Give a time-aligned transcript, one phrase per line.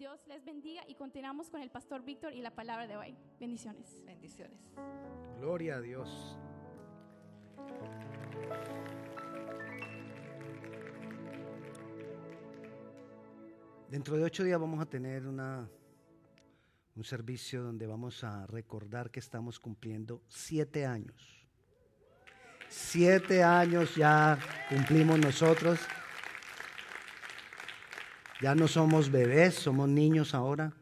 [0.00, 3.14] Dios les bendiga y continuamos con el pastor Víctor y la palabra de hoy.
[3.38, 4.02] Bendiciones.
[4.06, 4.58] Bendiciones.
[5.38, 6.38] Gloria a Dios.
[13.90, 15.68] Dentro de ocho días vamos a tener una,
[16.96, 21.46] un servicio donde vamos a recordar que estamos cumpliendo siete años.
[22.70, 24.38] Siete años ya
[24.70, 25.78] cumplimos nosotros.
[28.40, 30.72] Ya no somos bebés, somos niños ahora.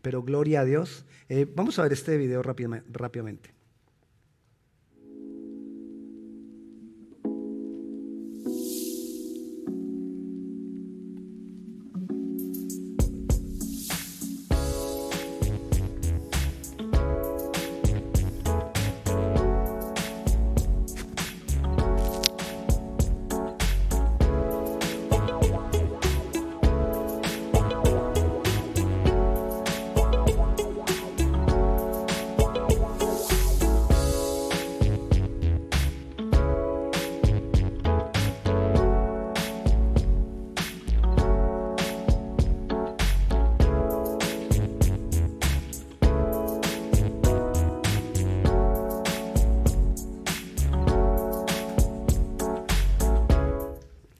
[0.00, 1.04] Pero gloria a Dios.
[1.28, 3.54] Eh, vamos a ver este video rápidamente.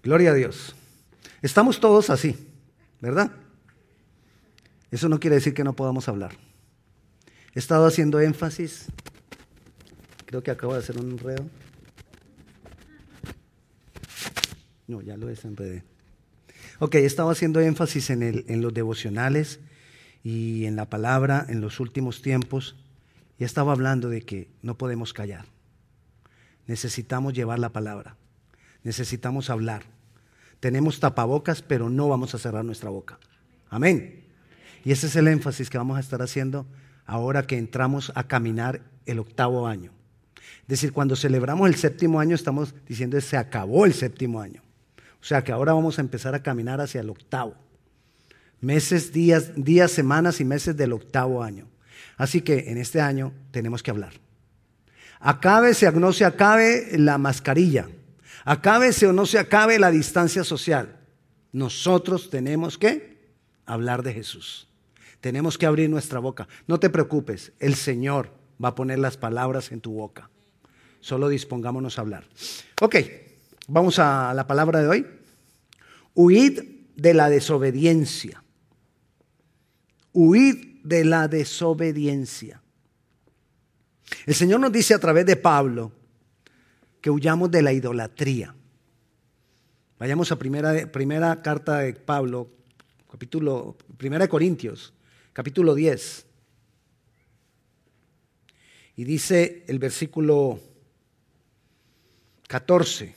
[0.04, 0.76] Gloria a Dios.
[1.40, 2.36] Estamos todos así,
[3.00, 3.32] ¿verdad?
[4.90, 6.32] Eso no quiere decir que no podamos hablar.
[7.54, 8.86] He estado haciendo énfasis.
[10.26, 11.46] Creo que acabo de hacer un enredo.
[14.86, 15.84] No, ya lo desenredé.
[16.80, 19.58] Ok, he estado haciendo énfasis en, los devocionales
[20.22, 22.76] y en la palabra en los últimos tiempos.
[23.38, 25.46] Y estaba hablando de que no podemos callar.
[26.66, 28.16] Necesitamos llevar la palabra.
[28.82, 29.93] Necesitamos hablar.
[30.64, 33.18] Tenemos tapabocas, pero no vamos a cerrar nuestra boca.
[33.68, 34.24] Amén.
[34.82, 36.64] Y ese es el énfasis que vamos a estar haciendo
[37.04, 39.92] ahora que entramos a caminar el octavo año.
[40.62, 44.62] Es decir, cuando celebramos el séptimo año estamos diciendo que se acabó el séptimo año.
[45.20, 47.56] O sea que ahora vamos a empezar a caminar hacia el octavo.
[48.62, 51.68] Meses, días, días, semanas y meses del octavo año.
[52.16, 54.14] Así que en este año tenemos que hablar.
[55.20, 57.86] Acabe, se no se acabe la mascarilla.
[58.44, 61.00] Acábese o no se acabe la distancia social.
[61.52, 63.32] Nosotros tenemos que
[63.64, 64.68] hablar de Jesús.
[65.20, 66.46] Tenemos que abrir nuestra boca.
[66.66, 68.30] No te preocupes, el Señor
[68.62, 70.30] va a poner las palabras en tu boca.
[71.00, 72.24] Solo dispongámonos a hablar.
[72.80, 72.96] Ok,
[73.68, 75.06] vamos a la palabra de hoy.
[76.14, 76.60] Huid
[76.96, 78.42] de la desobediencia.
[80.12, 82.62] Huid de la desobediencia.
[84.26, 85.92] El Señor nos dice a través de Pablo,
[87.04, 88.54] que huyamos de la idolatría.
[89.98, 92.48] Vayamos a primera, primera carta de Pablo,
[93.10, 94.94] capítulo, primera de Corintios,
[95.34, 96.24] capítulo 10.
[98.96, 100.58] Y dice el versículo
[102.48, 103.14] 14.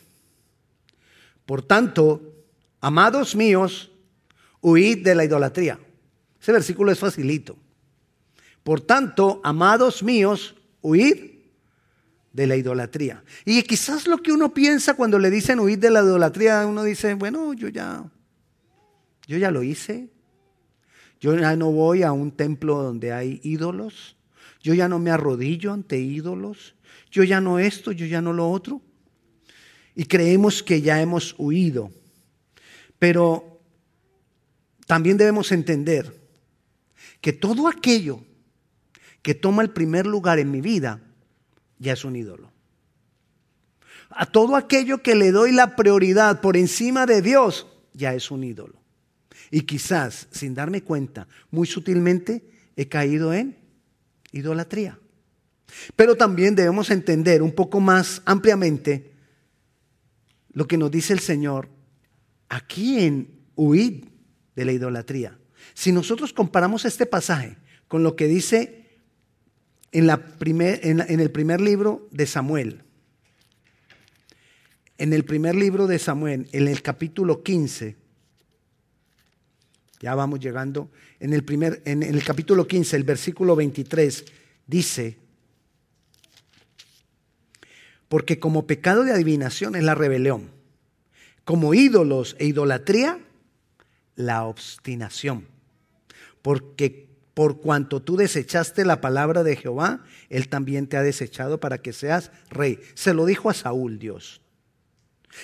[1.45, 2.43] Por tanto,
[2.81, 3.89] amados míos,
[4.59, 5.79] huid de la idolatría.
[6.41, 7.55] Ese versículo es facilito.
[8.65, 11.36] Por tanto, amados míos, huid
[12.37, 13.23] de la idolatría.
[13.45, 17.15] Y quizás lo que uno piensa cuando le dicen huir de la idolatría, uno dice,
[17.15, 18.05] bueno, yo ya,
[19.25, 20.11] yo ya lo hice.
[21.19, 24.17] Yo ya no voy a un templo donde hay ídolos.
[24.61, 26.75] Yo ya no me arrodillo ante ídolos.
[27.09, 28.83] Yo ya no esto, yo ya no lo otro.
[29.95, 31.89] Y creemos que ya hemos huido.
[32.99, 33.61] Pero
[34.85, 36.15] también debemos entender
[37.19, 38.23] que todo aquello
[39.23, 41.01] que toma el primer lugar en mi vida
[41.79, 42.51] ya es un ídolo.
[44.09, 48.43] A todo aquello que le doy la prioridad por encima de Dios, ya es un
[48.43, 48.81] ídolo.
[49.51, 52.43] Y quizás, sin darme cuenta, muy sutilmente
[52.75, 53.57] he caído en
[54.31, 54.99] idolatría.
[55.95, 59.13] Pero también debemos entender un poco más ampliamente
[60.53, 61.69] lo que nos dice el Señor
[62.49, 64.09] aquí en huir
[64.55, 65.37] de la idolatría.
[65.73, 67.57] Si nosotros comparamos este pasaje
[67.87, 68.86] con lo que dice
[69.91, 72.83] en, la primer, en, el primer libro de Samuel.
[74.97, 77.95] En el primer libro de Samuel, en el capítulo 15,
[79.99, 84.25] ya vamos llegando, en el, primer, en el capítulo 15, el versículo 23,
[84.65, 85.17] dice,
[88.07, 90.49] porque como pecado de adivinación es la rebelión,
[91.43, 93.19] como ídolos e idolatría,
[94.15, 95.47] la obstinación,
[96.41, 97.06] porque
[97.37, 101.93] por cuanto tú desechaste la palabra de Jehová, Él también te ha desechado para que
[101.93, 102.79] seas rey.
[102.95, 104.41] Se lo dijo a Saúl Dios.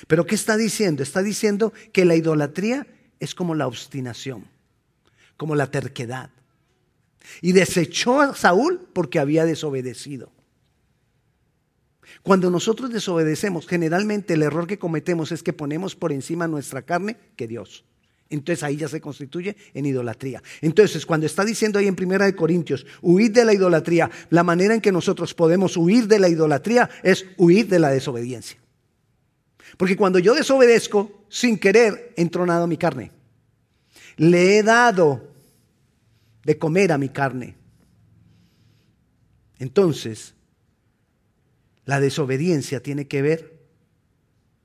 [0.07, 1.03] Pero ¿qué está diciendo?
[1.03, 2.87] Está diciendo que la idolatría
[3.19, 4.47] es como la obstinación.
[5.37, 6.31] como la terquedad.
[7.41, 10.31] Y desechó a Saúl porque había desobedecido.
[12.23, 17.17] Cuando nosotros desobedecemos, generalmente el error que cometemos es que ponemos por encima nuestra carne
[17.35, 17.85] que Dios.
[18.33, 20.41] Entonces ahí ya se constituye en idolatría.
[20.61, 24.73] Entonces, cuando está diciendo ahí en Primera de Corintios, huir de la idolatría, la manera
[24.73, 28.57] en que nosotros podemos huir de la idolatría es huir de la desobediencia.
[29.77, 33.11] Porque cuando yo desobedezco, sin querer, he entronado mi carne.
[34.17, 35.29] Le he dado
[36.43, 37.55] de comer a mi carne.
[39.59, 40.33] Entonces,
[41.85, 43.53] la desobediencia tiene que ver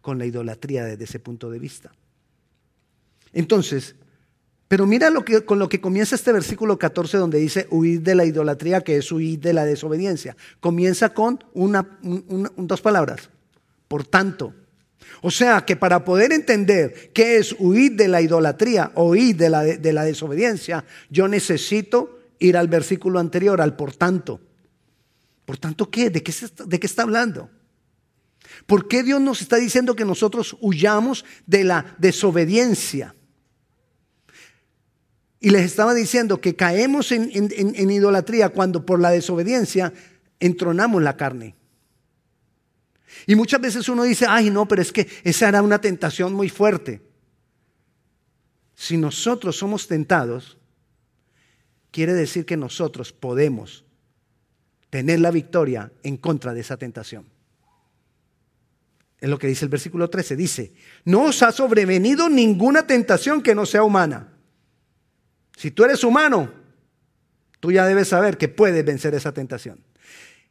[0.01, 1.93] con la idolatría desde ese punto de vista.
[3.39, 3.95] Entonces,
[4.67, 8.17] pero mira lo que, con lo que comienza este versículo 14 donde dice huir de
[8.17, 10.37] la idolatría, que es huir de la desobediencia.
[10.59, 12.01] Comienza con una,
[12.57, 13.31] dos palabras.
[13.87, 14.55] Por tanto.
[15.23, 19.51] O sea que para poder entender qué es huir de la idolatría o huir de
[19.51, 24.41] la, de la desobediencia, yo necesito ir al versículo anterior, al por tanto.
[25.45, 26.11] ¿Por tanto qué?
[26.11, 26.35] ¿De qué,
[26.67, 27.51] ¿De qué está hablando?
[28.67, 33.15] ¿Por qué Dios nos está diciendo que nosotros huyamos de la desobediencia?
[35.41, 39.93] Y les estaba diciendo que caemos en, idolatría cuando por la desobediencia
[40.41, 41.55] entronamos la carne.
[43.27, 46.49] Y muchas veces uno dice, ay no, pero es que esa era una tentación muy
[46.49, 47.03] fuerte.
[48.75, 50.59] Si nosotros somos tentados,
[51.91, 53.85] quiere decir que nosotros podemos
[54.91, 57.27] tener la victoria en contra de esa tentación.
[59.21, 60.37] Es lo que dice el versículo 13.
[60.37, 60.73] Dice,
[61.05, 64.38] no os ha sobrevenido ninguna tentación que no sea humana
[65.59, 66.53] si tú eres humano,
[67.59, 69.81] tú ya debes saber que puedes vencer esa tentación.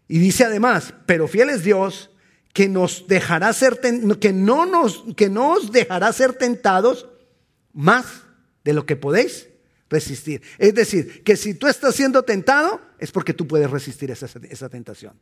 [0.10, 2.10] Y dice además, pero fiel es Dios
[2.52, 5.32] que nos dejará ser que no nos que
[5.72, 7.08] dejará ser tentados
[7.72, 8.24] más
[8.66, 9.48] de lo que podéis
[9.90, 10.42] resistir.
[10.58, 14.68] Es decir, que si tú estás siendo tentado es porque tú puedes resistir esa, esa
[14.68, 15.14] tentación.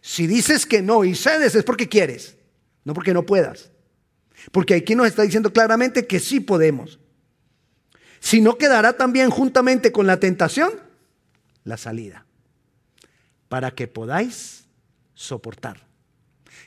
[0.00, 2.36] Si dices que no y cedes es porque quieres,
[2.84, 3.72] no porque no puedas.
[4.52, 7.00] Porque aquí nos está diciendo claramente que sí podemos
[8.22, 10.70] sino quedará también juntamente con la tentación
[11.64, 12.24] la salida,
[13.48, 14.64] para que podáis
[15.12, 15.84] soportar.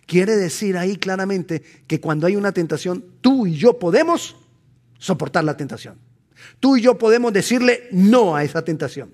[0.05, 4.35] Quiere decir ahí claramente que cuando hay una tentación, tú y yo podemos
[4.99, 5.97] soportar la tentación.
[6.59, 9.13] Tú y yo podemos decirle no a esa tentación.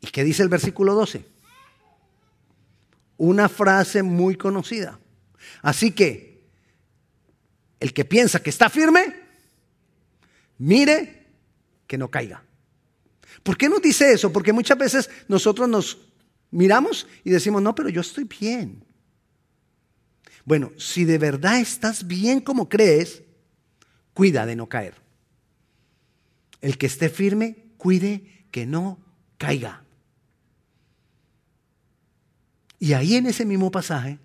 [0.00, 1.24] ¿Y qué dice el versículo 12?
[3.18, 4.98] Una frase muy conocida.
[5.62, 6.33] Así que
[7.84, 9.14] el que piensa que está firme,
[10.56, 11.26] mire
[11.86, 12.42] que no caiga.
[13.42, 14.32] ¿Por qué nos dice eso?
[14.32, 15.98] Porque muchas veces nosotros nos
[16.50, 18.82] miramos y decimos, no, pero yo estoy bien.
[20.46, 23.22] Bueno, si de verdad estás bien como crees,
[24.14, 24.94] cuida de no caer.
[26.62, 28.98] El que esté firme, cuide que no
[29.36, 29.84] caiga.
[32.78, 34.18] Y ahí en ese mismo pasaje,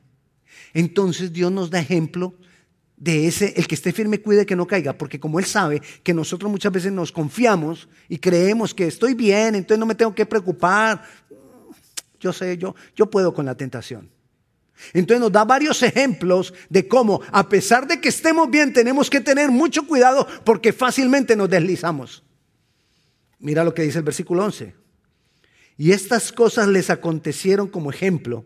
[0.73, 2.38] entonces Dios nos da ejemplo
[2.99, 6.13] de ese, el que esté firme cuide que no caiga, porque como Él sabe que
[6.13, 10.25] nosotros muchas veces nos confiamos y creemos que estoy bien, entonces no me tengo que
[10.25, 11.01] preocupar.
[12.19, 14.09] Yo sé, yo, yo puedo con la tentación.
[14.93, 19.21] Entonces nos da varios ejemplos de cómo, a pesar de que estemos bien, tenemos que
[19.21, 22.23] tener mucho cuidado porque fácilmente nos deslizamos.
[23.39, 24.75] Mira lo que dice el versículo 11.
[25.77, 28.45] Y estas cosas les acontecieron como ejemplo.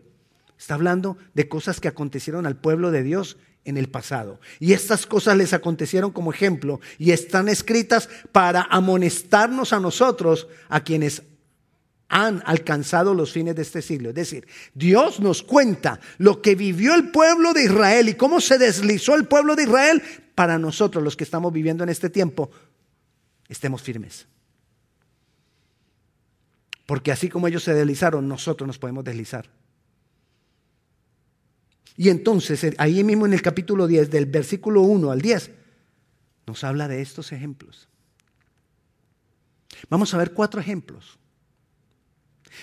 [0.56, 4.40] Está hablando de cosas que acontecieron al pueblo de Dios en el pasado.
[4.60, 10.82] Y estas cosas les acontecieron como ejemplo y están escritas para amonestarnos a nosotros, a
[10.82, 11.22] quienes
[12.08, 14.10] han alcanzado los fines de este siglo.
[14.10, 18.58] Es decir, Dios nos cuenta lo que vivió el pueblo de Israel y cómo se
[18.58, 20.02] deslizó el pueblo de Israel
[20.34, 22.50] para nosotros los que estamos viviendo en este tiempo.
[23.48, 24.26] Estemos firmes.
[26.86, 29.48] Porque así como ellos se deslizaron, nosotros nos podemos deslizar.
[31.96, 35.50] Y entonces, ahí mismo en el capítulo 10, del versículo 1 al 10,
[36.46, 37.88] nos habla de estos ejemplos.
[39.88, 41.18] Vamos a ver cuatro ejemplos.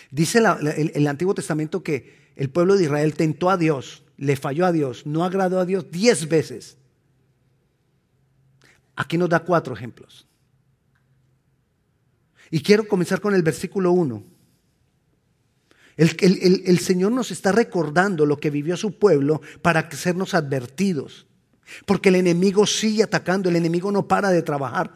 [0.10, 4.66] Dice el, el, Antiguo Testamento que el pueblo de Israel tentó a Dios, le falló
[4.66, 6.78] a Dios, no agradó a Dios diez veces.
[8.96, 10.28] Aquí nos da cuatro ejemplos.
[12.50, 14.24] Y quiero comenzar con el versículo 1.
[16.02, 21.28] El, Señor nos está recordando lo que vivió su pueblo para hacernos advertidos.
[21.86, 24.96] Porque el enemigo sigue atacando, el enemigo no para de trabajar.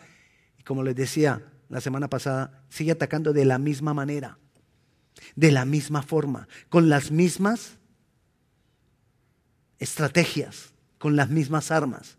[0.57, 4.39] Y como les decía la semana pasada, sigue atacando de la misma manera,
[5.35, 7.77] de la misma forma, con las mismas
[9.77, 12.17] estrategias, con las mismas armas.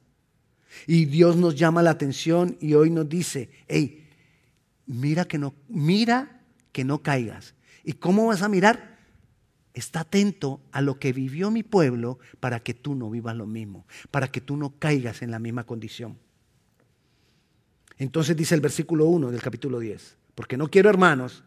[0.86, 4.08] Y Dios nos llama la atención y hoy nos dice, hey,
[4.86, 7.55] mira que no, mira que no caigas.
[7.86, 8.98] ¿Y cómo vas a mirar?
[9.72, 13.86] Está atento a lo que vivió mi pueblo para que tú no vivas lo mismo,
[14.10, 16.18] para que tú no caigas en la misma condición.
[17.96, 21.44] Entonces dice el versículo 1 del capítulo 10, porque no quiero, hermanos,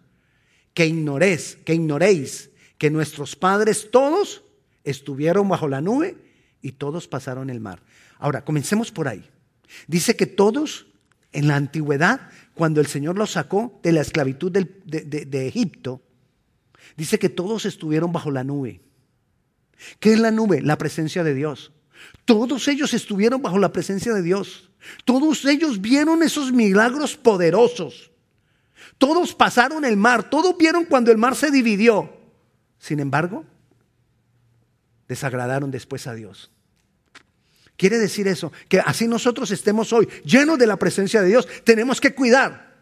[0.74, 4.42] que ignoréis, que ignoréis que nuestros padres todos
[4.86, 6.16] estuvieron bajo la nube
[6.62, 7.84] y todos pasaron el mar.
[8.18, 9.30] Ahora, comencemos por ahí.
[9.88, 10.88] Dice que todos
[11.34, 16.02] en la antigüedad, cuando el Señor los sacó de la esclavitud de, de Egipto,
[16.98, 18.82] dice que todos estuvieron bajo la nube.
[20.00, 20.62] ¿Qué es la nube?
[20.62, 21.72] La presencia de Dios.
[22.26, 24.70] Todos ellos estuvieron bajo la presencia de Dios.
[25.06, 28.12] Todos ellos vieron esos milagros poderosos.
[28.98, 32.18] Todos pasaron el mar, todos vieron cuando el mar se dividió.
[32.80, 33.46] Sin embargo,
[35.08, 36.52] desagradaron después a Dios.
[37.78, 42.02] Quiere decir eso, que así nosotros estemos hoy llenos de la presencia de Dios, tenemos
[42.02, 42.76] que cuidar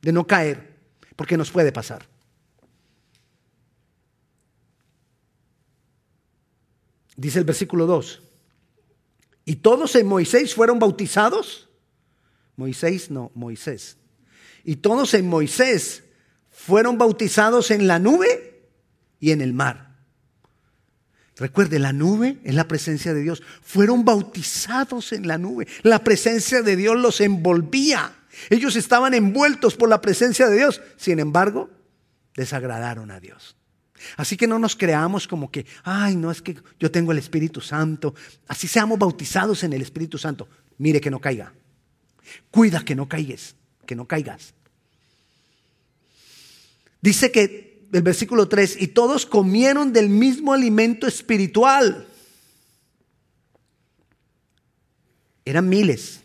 [0.00, 0.76] de no caer,
[1.16, 2.06] porque nos puede pasar.
[7.16, 8.22] Dice el versículo 2,
[9.44, 11.68] y todos en Moisés fueron bautizados.
[12.56, 13.96] Moisés, no, Moisés.
[14.64, 16.04] Y todos en Moisés
[16.50, 18.68] fueron bautizados en la nube
[19.18, 19.96] y en el mar.
[21.36, 23.42] Recuerde, la nube es la presencia de Dios.
[23.62, 25.66] Fueron bautizados en la nube.
[25.82, 28.14] La presencia de Dios los envolvía.
[28.50, 30.80] Ellos estaban envueltos por la presencia de Dios.
[30.96, 31.70] Sin embargo,
[32.36, 33.56] desagradaron a Dios.
[34.16, 37.60] Así que no nos creamos como que, ay, no es que yo tengo el Espíritu
[37.60, 38.14] Santo.
[38.48, 40.48] Así seamos bautizados en el Espíritu Santo.
[40.78, 41.52] Mire que no caiga.
[42.50, 43.54] Cuida que no caigas,
[43.86, 44.54] que no caigas.
[47.00, 52.08] Dice que el versículo 3, y todos comieron del mismo alimento espiritual.
[55.44, 56.20] Eran miles.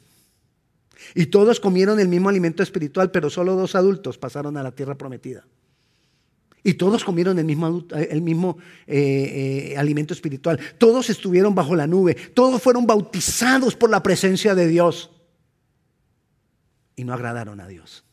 [1.15, 4.95] Y todos comieron el mismo alimento espiritual, pero solo dos adultos pasaron a la tierra
[4.95, 5.45] prometida.
[6.63, 10.59] Y todos comieron el mismo, el mismo eh, eh, alimento espiritual.
[10.77, 12.15] Todos estuvieron bajo la nube.
[12.15, 15.11] Todos fueron bautizados por la presencia de Dios.
[16.95, 18.03] Y no agradaron a Dios.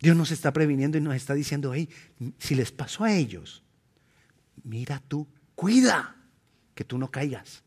[0.00, 1.88] Dios nos está previniendo y nos está diciendo, hey,
[2.38, 3.62] si les pasó a ellos,
[4.64, 6.16] mira tú, cuida
[6.74, 7.62] que tú no caigas.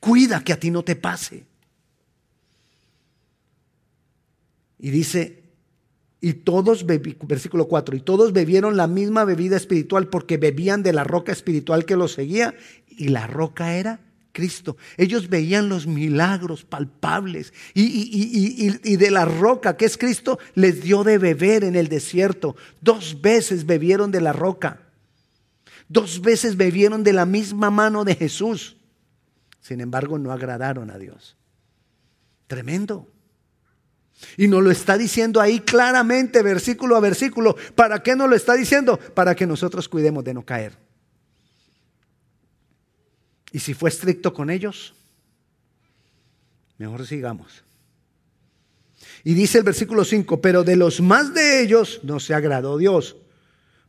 [0.00, 1.46] Cuida que a ti no te pase.
[4.78, 5.37] Y dice,
[6.20, 11.04] y todos, versículo 4, y todos bebieron la misma bebida espiritual porque bebían de la
[11.04, 12.54] roca espiritual que los seguía
[12.88, 14.00] y la roca era
[14.32, 14.76] Cristo.
[14.96, 21.04] Ellos veían los milagros palpables y, y, de la roca que es Cristo les dio
[21.04, 22.56] de beber en el desierto.
[22.80, 24.80] Dos veces bebieron de la roca.
[25.88, 28.76] Dos veces bebieron de la misma mano de Jesús.
[29.60, 31.36] Sin embargo, no agradaron a Dios.
[32.46, 33.08] Tremendo.
[34.36, 37.56] Y nos lo está diciendo ahí claramente, versículo a versículo.
[37.74, 38.98] ¿Para qué nos lo está diciendo?
[38.98, 40.76] Para que nosotros cuidemos de no caer.
[43.52, 44.94] Y si fue estricto con ellos,
[46.76, 47.64] mejor sigamos.
[49.24, 53.16] Y dice el versículo 5, pero de los más de ellos no se agradó Dios,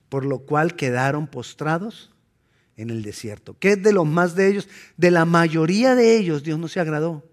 [0.07, 2.11] por lo cual quedaron postrados
[2.77, 3.57] en el desierto.
[3.59, 4.69] ¿Qué es de los más de ellos?
[4.95, 7.23] De la mayoría de ellos Dios no se agradó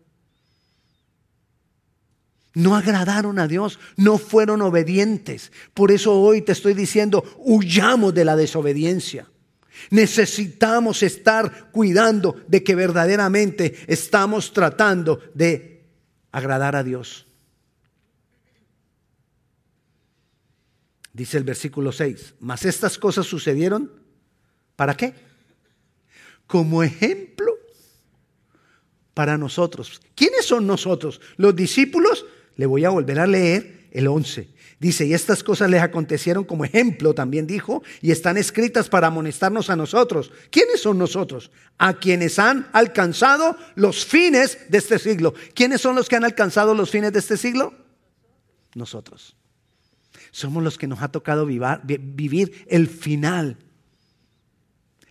[2.57, 5.53] no agradaron a Dios, no fueron obedientes.
[5.75, 9.29] Por eso hoy te estoy diciendo, huyamos de la desobediencia.
[9.91, 15.85] Necesitamos estar cuidando de que verdaderamente estamos tratando de
[16.33, 17.27] agradar a Dios.
[21.13, 23.93] Dice el versículo 6, mas estas cosas sucedieron,
[24.77, 25.13] ¿para qué?
[26.47, 27.53] Como ejemplo
[29.13, 30.01] para nosotros.
[30.15, 31.21] ¿Quiénes son nosotros?
[31.37, 32.25] Los discípulos
[32.57, 34.49] le voy a volver a leer el 11.
[34.79, 39.71] Dice, y estas cosas les acontecieron como ejemplo, también dijo, y están escritas para amonestarnos
[39.71, 40.31] a nosotros.
[40.51, 41.51] ¿Quiénes son nosotros?
[41.79, 45.33] A quienes han alcanzado los fines de este siglo.
[45.55, 47.73] ¿Quiénes son los que han alcanzado los fines de este siglo?
[48.75, 49.35] Nosotros.
[50.31, 53.57] Somos los que nos ha tocado vivir el final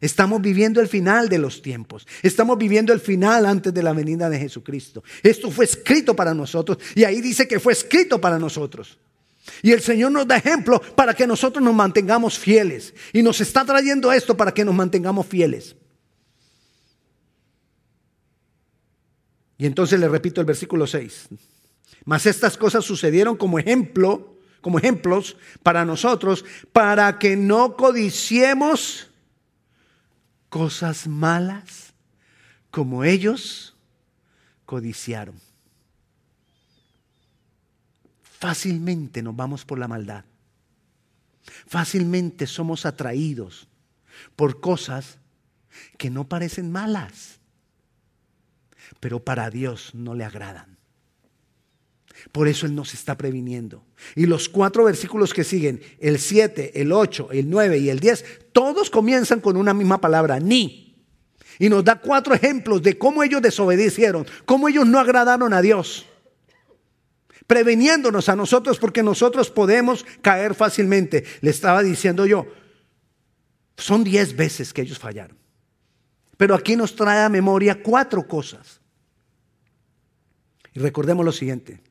[0.06, 2.06] Estamos viviendo el final de los tiempos.
[2.22, 5.04] Estamos viviendo el final antes de la venida de Jesucristo.
[5.24, 9.00] Esto fue escrito para nosotros y ahí dice que fue escrito para nosotros.
[9.64, 12.94] Y el Señor nos da ejemplo para que nosotros nos mantengamos fieles.
[13.14, 15.76] Y nos está trayendo esto para que nos mantengamos fieles.
[19.58, 21.30] Y entonces le repito el versículo 6.
[22.04, 29.10] Mas estas cosas sucedieron como ejemplo, como ejemplos para nosotros, para que no codiciemos
[30.56, 31.94] cosas malas
[32.72, 33.76] como ellos
[34.66, 35.36] codiciaron.
[38.24, 40.24] Fácilmente nos vamos por la maldad.
[41.68, 43.68] Fácilmente somos atraídos
[44.38, 45.18] por cosas
[45.98, 47.42] que no parecen malas,
[49.02, 50.78] pero para Dios no le agradan.
[52.32, 53.84] Por eso Él nos está previniendo.
[54.16, 58.52] Y los cuatro versículos que siguen, el 7, el 8, el 9 y el 10,
[58.52, 60.96] todos comienzan con una misma palabra, ni.
[61.60, 66.06] Y nos da cuatro ejemplos de cómo ellos desobedecieron, cómo ellos no agradaron a Dios.
[67.48, 71.24] Preveniéndonos a nosotros porque nosotros podemos caer fácilmente.
[71.42, 72.48] Le estaba diciendo yo,
[73.78, 75.38] son diez veces que ellos fallaron.
[76.38, 78.82] Pero aquí nos trae a memoria cuatro cosas.
[80.74, 81.82] Y recordemos lo siguiente,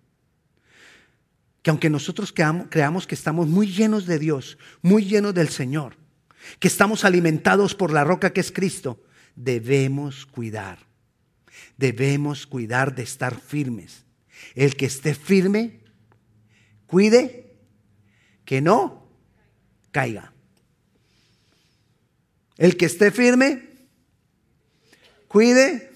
[1.64, 5.96] que aunque nosotros creamos, que estamos muy llenos de Dios, muy llenos del Señor,
[6.58, 9.02] que estamos alimentados por la roca que es Cristo,
[9.34, 10.78] debemos cuidar,
[11.78, 14.04] debemos cuidar de estar firmes.
[14.54, 15.80] El que esté firme,
[16.86, 17.56] cuide
[18.44, 19.08] que no
[19.90, 20.34] caiga.
[22.58, 23.70] El que esté firme,
[25.28, 25.90] cuide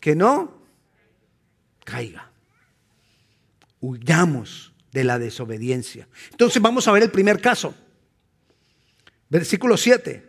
[0.00, 0.60] que no
[1.84, 2.32] caiga.
[3.86, 6.08] Huyamos de la desobediencia.
[6.30, 7.74] Entonces vamos a ver el primer caso.
[9.28, 10.28] Versículo 7.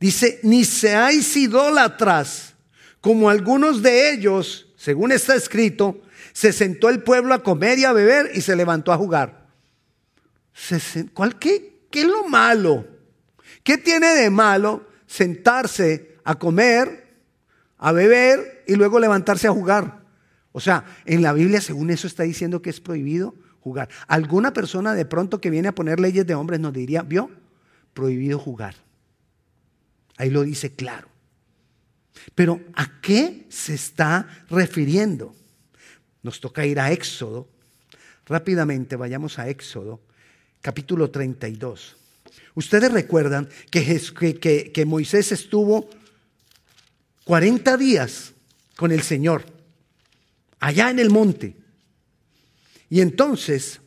[0.00, 2.54] Dice, ni seáis idólatras,
[3.00, 6.00] como algunos de ellos, según está escrito,
[6.32, 9.48] se sentó el pueblo a comer y a beber y se levantó a jugar.
[11.12, 12.86] ¿Cuál, qué, ¿Qué es lo malo?
[13.62, 17.08] ¿Qué tiene de malo sentarse a comer,
[17.78, 19.97] a beber y luego levantarse a jugar.
[20.58, 23.88] O sea, en la Biblia, según eso, está diciendo que es prohibido jugar.
[24.08, 27.30] Alguna persona de pronto que viene a poner leyes de hombres nos diría, ¿vio?
[27.94, 28.74] Prohibido jugar.
[30.16, 31.06] Ahí lo dice claro.
[32.34, 35.32] Pero ¿a qué se está refiriendo?
[36.24, 37.48] Nos toca ir a Éxodo.
[38.26, 40.00] Rápidamente vayamos a Éxodo,
[40.60, 41.96] capítulo 32.
[42.56, 45.88] Ustedes recuerdan que, que, Moisés estuvo
[47.26, 48.32] 40 días
[48.74, 49.57] con el Señor,
[50.60, 51.56] allá en el monte.
[52.90, 53.80] Y entonces,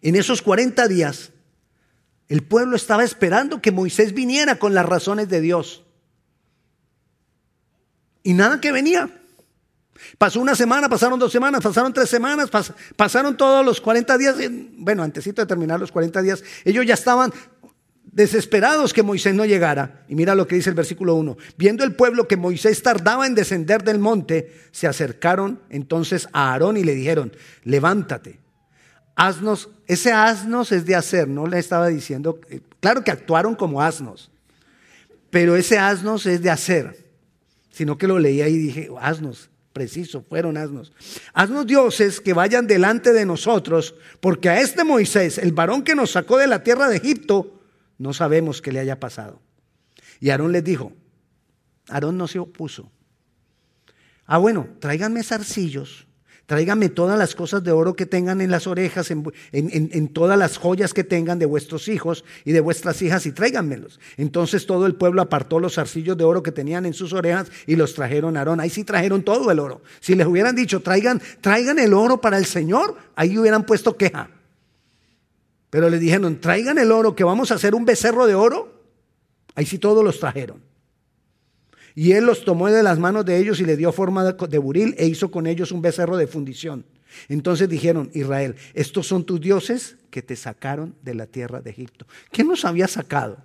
[0.00, 1.32] en esos 40 días,
[2.28, 5.84] el pueblo estaba esperando que Moisés viniera con las razones de Dios.
[8.22, 9.10] Y nada que venía.
[10.18, 12.50] Pasó una semana, pasaron dos semanas, pasaron tres semanas,
[12.96, 14.36] pasaron todos los 40 días.
[14.76, 17.32] Bueno, antesito de terminar los 40 días, ellos ya estaban
[18.12, 20.04] desesperados que Moisés no llegara.
[20.08, 21.36] Y mira lo que dice el versículo 1.
[21.56, 26.76] Viendo el pueblo que Moisés tardaba en descender del monte, se acercaron entonces a Aarón
[26.76, 27.32] y le dijeron,
[27.64, 28.38] levántate,
[29.16, 33.82] haznos, ese asnos es de hacer, no le estaba diciendo, eh, claro que actuaron como
[33.82, 34.30] asnos,
[35.30, 37.04] pero ese asnos es de hacer,
[37.70, 40.92] sino que lo leía y dije, asnos, preciso, fueron asnos.
[41.32, 46.12] Haznos dioses que vayan delante de nosotros, porque a este Moisés, el varón que nos
[46.12, 47.63] sacó de la tierra de Egipto,
[48.04, 49.40] no sabemos qué le haya pasado.
[50.20, 50.92] Y Aarón les dijo,
[51.88, 52.92] Aarón no se opuso.
[54.26, 56.06] Ah, bueno, tráiganme zarcillos,
[56.44, 60.92] tráiganme todas las cosas de oro que tengan en las orejas, en, todas las joyas
[60.92, 63.98] que tengan de vuestros hijos y de vuestras hijas y tráiganmelos.
[64.18, 67.76] Entonces todo el pueblo apartó los zarcillos de oro que tenían en sus orejas y
[67.76, 68.60] los trajeron a Aarón.
[68.60, 69.80] Ahí sí trajeron todo el oro.
[70.00, 74.28] Si les hubieran dicho, traigan, traigan el oro para el Señor, ahí hubieran puesto queja.
[75.74, 78.80] Pero le dijeron, traigan el oro, que vamos a hacer un becerro de oro.
[79.56, 80.62] Ahí sí todos los trajeron.
[81.96, 84.94] Y él los tomó de las manos de ellos y le dio forma de buril
[84.98, 86.86] e hizo con ellos un becerro de fundición.
[87.28, 92.06] Entonces dijeron, Israel, estos son tus dioses que te sacaron de la tierra de Egipto.
[92.30, 93.38] ¿Qué nos había sacado?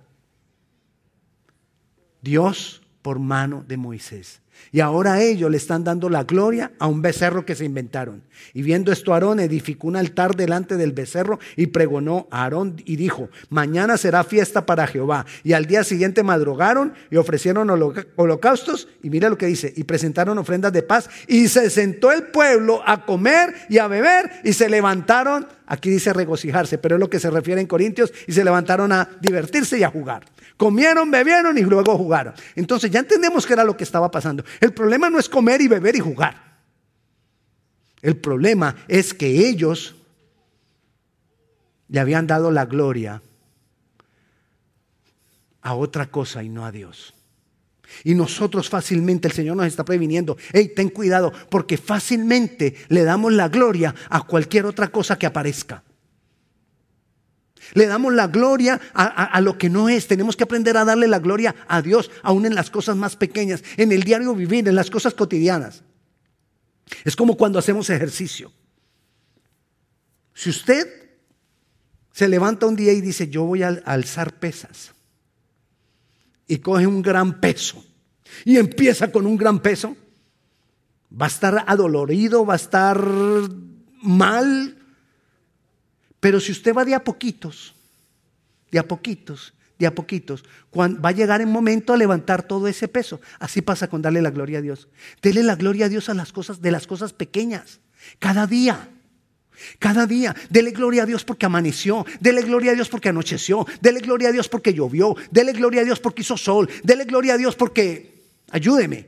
[2.22, 4.40] Dios por mano de Moisés.
[4.72, 8.22] Y ahora ellos le están dando la gloria a un becerro que se inventaron.
[8.54, 12.96] Y viendo esto, Aarón edificó un altar delante del becerro y pregonó a Aarón y
[12.96, 15.26] dijo, mañana será fiesta para Jehová.
[15.44, 17.70] Y al día siguiente madrugaron y ofrecieron
[18.16, 18.88] holocaustos.
[19.02, 21.10] Y mira lo que dice, y presentaron ofrendas de paz.
[21.26, 25.46] Y se sentó el pueblo a comer y a beber y se levantaron.
[25.66, 28.12] Aquí dice regocijarse, pero es lo que se refiere en Corintios.
[28.26, 30.24] Y se levantaron a divertirse y a jugar.
[30.56, 32.34] Comieron, bebieron y luego jugaron.
[32.54, 34.44] Entonces ya entendemos que era lo que estaba pasando.
[34.58, 36.50] El problema no es comer y beber y jugar.
[38.02, 39.94] El problema es que ellos
[41.88, 43.22] le habían dado la gloria
[45.62, 47.14] a otra cosa y no a Dios.
[48.04, 53.32] Y nosotros fácilmente, el Señor nos está previniendo, hey, ten cuidado, porque fácilmente le damos
[53.32, 55.82] la gloria a cualquier otra cosa que aparezca.
[57.74, 60.06] Le damos la gloria a, a, lo que no es.
[60.06, 63.62] Tenemos que aprender a darle la gloria a Dios, aún en las cosas más pequeñas,
[63.76, 65.82] en el diario vivir, en las cosas cotidianas.
[67.04, 68.52] Es como cuando hacemos ejercicio.
[70.34, 70.86] Si usted
[72.12, 74.92] se levanta un día y dice, yo voy a alzar pesas,
[76.46, 77.84] y coge un gran peso,
[78.44, 79.96] y empieza con un gran peso,
[81.10, 83.00] va a estar adolorido, va a estar
[84.02, 84.78] mal,
[86.20, 87.74] pero si usted va de a poquitos,
[88.70, 90.44] de a poquitos, de a poquitos,
[90.76, 93.20] va a llegar el momento a levantar todo ese peso.
[93.38, 94.88] Así pasa con darle la gloria a Dios.
[95.22, 97.80] Dele la gloria a Dios a las cosas de las cosas pequeñas,
[98.18, 98.90] cada día.
[99.78, 104.00] Cada día, dele gloria a Dios porque amaneció, dele gloria a Dios porque anocheció, dele
[104.00, 107.36] gloria a Dios porque llovió, dele gloria a Dios porque hizo sol, dele gloria a
[107.36, 109.06] Dios porque, ayúdeme.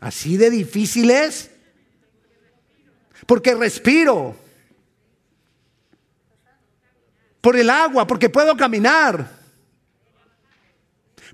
[0.00, 1.52] Así de difícil es,
[3.26, 4.34] porque respiro,
[7.40, 9.28] por el agua, porque puedo caminar,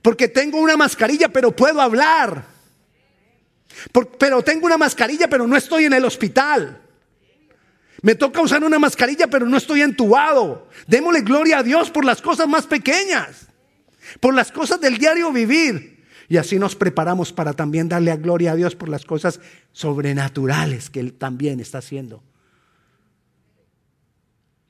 [0.03, 2.57] porque tengo una mascarilla pero puedo hablar
[4.19, 6.81] pero tengo una mascarilla, pero no estoy en el hospital.
[8.03, 10.69] Me toca usar una mascarilla, pero no estoy entubado.
[10.87, 13.49] Démosle gloria a Dios por las cosas más pequeñas,
[14.21, 16.05] por las cosas del diario vivir.
[16.29, 19.40] Y así nos preparamos para también darle a gloria a Dios por las cosas
[19.73, 22.23] sobrenaturales que Él también está haciendo.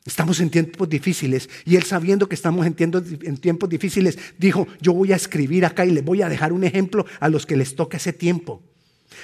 [0.06, 5.12] Estamos en tiempos difíciles y Él sabiendo que estamos en tiempos, difíciles, dijo, yo voy
[5.12, 7.96] a escribir acá y les voy a dejar un ejemplo a los que les toca
[7.96, 8.62] ese tiempo.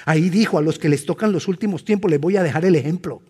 [0.05, 2.75] Ahí dijo, a los que les tocan los últimos tiempos les voy a dejar el
[2.75, 3.21] ejemplo.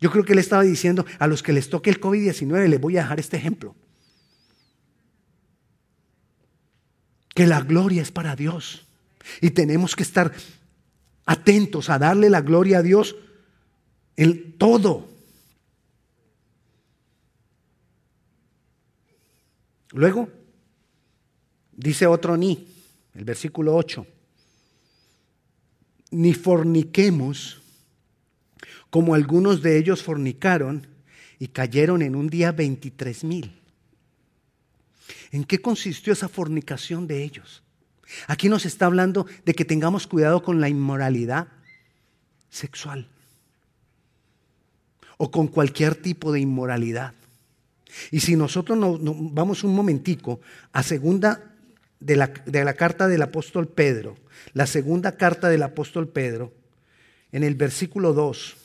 [0.00, 2.98] Yo creo que él estaba diciendo, a los que les toque el COVID-19 les voy
[2.98, 3.74] a dejar este ejemplo.
[7.34, 8.86] Que la gloria es para Dios.
[9.40, 10.32] Y tenemos que estar
[11.24, 13.16] atentos a darle la gloria a Dios
[14.16, 15.15] en todo.
[19.96, 20.28] Luego,
[21.72, 22.68] dice otro ni,
[23.14, 24.06] el versículo 8
[26.10, 27.62] ni forniquemos
[28.90, 30.86] como algunos de ellos fornicaron
[31.38, 33.58] y cayeron en un día 23 mil.
[35.32, 37.62] ¿En qué consistió esa fornicación de ellos?
[38.26, 41.48] Aquí nos está hablando de que tengamos cuidado con la inmoralidad
[42.50, 43.08] sexual
[45.16, 47.14] o con cualquier tipo de inmoralidad.
[48.10, 48.98] Y si nosotros nos,
[49.32, 50.40] vamos un momentico
[50.72, 51.54] a segunda
[52.00, 54.16] de la, de la carta del apóstol Pedro,
[54.52, 56.52] la segunda carta del apóstol Pedro,
[57.32, 58.56] en el versículo 2,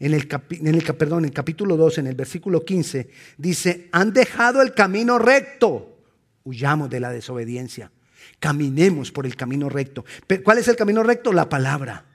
[0.00, 4.12] en el, en el, perdón, en el capítulo 2, en el versículo 15, dice, han
[4.12, 5.98] dejado el camino recto,
[6.44, 7.90] huyamos de la desobediencia,
[8.38, 10.04] caminemos por el camino recto.
[10.44, 11.32] ¿Cuál es el camino recto?
[11.32, 12.07] La palabra.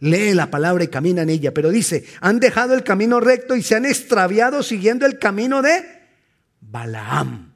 [0.00, 3.62] Lee la palabra y camina en ella, pero dice, han dejado el camino recto y
[3.62, 5.82] se han extraviado siguiendo el camino de
[6.60, 7.54] Balaam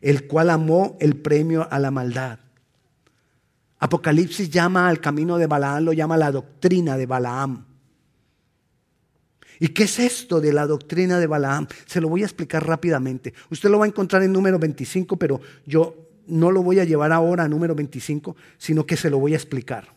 [0.00, 2.38] el cual amó el premio a la maldad.
[3.78, 7.66] Apocalipsis llama al camino de Balaam, lo llama la doctrina de Balaam.
[9.58, 11.66] ¿Y qué es esto de la doctrina de Balaam?
[11.86, 13.32] Se lo voy a explicar rápidamente.
[13.50, 17.12] Usted lo va a encontrar en número 25, pero yo no lo voy a llevar
[17.12, 19.95] ahora a número 25, sino que se lo voy a explicar.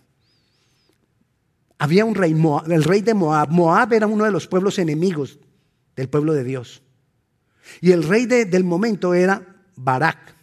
[1.80, 2.36] Había un rey,
[2.68, 3.50] el rey de Moab.
[3.50, 5.40] Moab era uno de los pueblos enemigos
[5.96, 6.84] del pueblo de Dios.
[7.82, 9.42] Y el rey del momento era
[9.76, 10.36] Barak.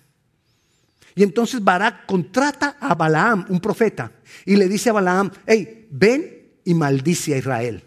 [1.14, 4.12] Y entonces Barak contrata a Balaam, un profeta,
[4.44, 7.82] y le dice a Balaam, hey, ven y maldice a Israel.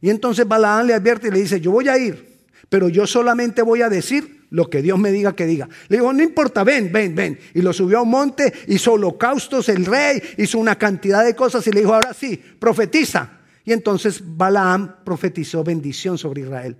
[0.00, 3.62] Y entonces Balaam le advierte y le dice, yo voy a ir, pero yo solamente
[3.62, 5.68] voy a decir lo que Dios me diga que diga.
[5.88, 7.40] Le digo, no importa, ven, ven, ven.
[7.54, 11.66] Y lo subió a un monte, hizo holocaustos el rey, hizo una cantidad de cosas
[11.66, 13.40] y le dijo, ahora sí, profetiza.
[13.64, 16.76] Y entonces Balaam profetizó bendición sobre Israel.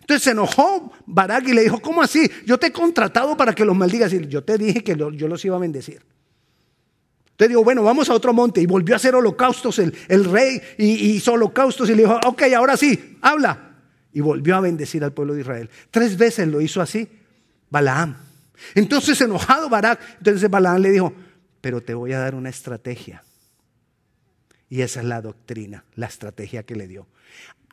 [0.00, 2.30] Entonces se enojó Barak y le dijo, ¿cómo así?
[2.44, 4.12] Yo te he contratado para que los maldigas.
[4.12, 6.02] Y yo te dije que yo los iba a bendecir.
[7.30, 8.60] Entonces digo, bueno, vamos a otro monte.
[8.60, 12.76] Y volvió a hacer holocaustos el, rey y, hizo holocaustos y le dijo, ok, ahora
[12.76, 13.73] sí, habla.
[14.14, 15.68] Y volvió a bendecir al pueblo de Israel.
[15.90, 17.06] Tres veces lo hizo así
[17.68, 18.16] Balaam.
[18.74, 21.12] Entonces enojado Barak, entonces Balaam le dijo,
[21.60, 23.22] pero te voy a dar una estrategia.
[24.70, 27.06] Y esa es la doctrina, la estrategia que le dio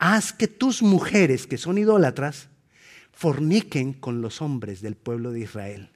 [0.02, 2.48] haz que tus mujeres, que son idólatras,
[3.12, 5.90] forniquen con los hombres del pueblo de Israel.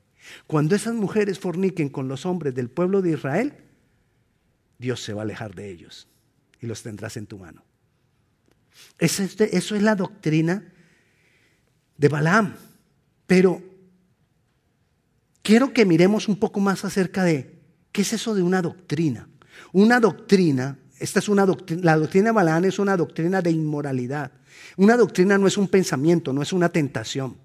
[0.47, 3.55] Cuando esas mujeres forniquen con los hombres del pueblo de Israel,
[4.79, 6.07] Dios se va a alejar de ellos
[6.61, 7.65] y los tendrás en tu mano.
[8.99, 10.73] Eso es, eso es la doctrina
[11.97, 12.57] de Balaam.
[13.27, 13.63] Pero
[15.43, 17.59] quiero que miremos un poco más acerca de
[17.93, 19.29] qué es eso de una doctrina.
[19.73, 24.33] Una doctrina esta es una doctrina, la doctrina de Balaam es una doctrina de inmoralidad.
[24.77, 27.37] Una doctrina no es un pensamiento, no es una tentación.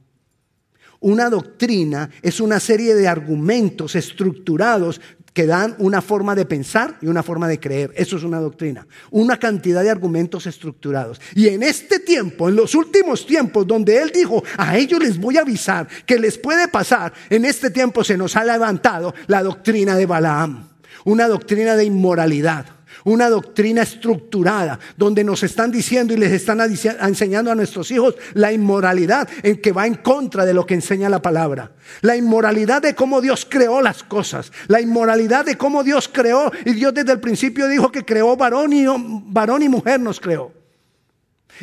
[1.02, 5.02] Una doctrina es una serie de argumentos estructurados
[5.34, 7.94] que dan una forma de pensar y una forma de creer.
[7.96, 8.86] Eso es una doctrina.
[9.12, 11.22] Una cantidad de argumentos estructurados.
[11.36, 15.38] Y en este tiempo, en los últimos tiempos, donde Él dijo, a ellos les voy
[15.38, 19.96] a avisar que les puede pasar, en este tiempo se nos ha levantado la doctrina
[19.96, 20.68] de Balaam.
[21.06, 27.52] Una doctrina de inmoralidad una doctrina estructurada, donde nos están diciendo y les están enseñando
[27.52, 31.22] a nuestros hijos la inmoralidad en que va en contra de lo que enseña la
[31.22, 31.72] palabra.
[32.02, 34.52] La inmoralidad de cómo Dios creó las cosas.
[34.68, 36.52] La inmoralidad de cómo Dios creó.
[36.66, 38.86] Y Dios desde el principio dijo que creó varón y,
[39.26, 40.54] varón y mujer nos creó.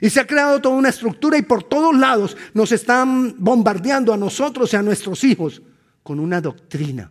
[0.01, 4.17] Y se ha creado toda una estructura y por todos lados nos están bombardeando a
[4.17, 5.63] nosotros y a nuestros hijos
[6.03, 7.11] con una doctrina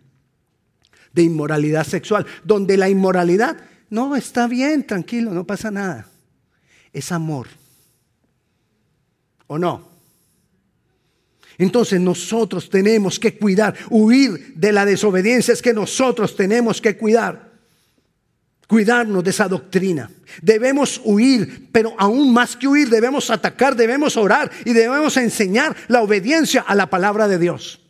[1.12, 3.58] de inmoralidad sexual, donde la inmoralidad
[3.90, 6.08] no, está bien, tranquilo, no pasa nada.
[6.92, 7.48] Es amor.
[9.48, 9.88] ¿O no?
[11.58, 17.52] Entonces nosotros tenemos que cuidar, huir de la desobediencia, es que nosotros tenemos que cuidar,
[18.68, 20.12] cuidarnos de esa doctrina.
[20.42, 26.02] Debemos huir, pero aún más que huir, debemos atacar, debemos orar y debemos enseñar la
[26.02, 27.87] obediencia a la palabra de Dios.